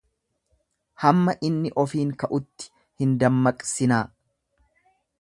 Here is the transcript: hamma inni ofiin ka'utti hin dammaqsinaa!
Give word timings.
hamma 1.03 1.35
inni 1.49 1.71
ofiin 1.83 2.15
ka'utti 2.25 2.71
hin 3.05 3.15
dammaqsinaa! 3.25 4.05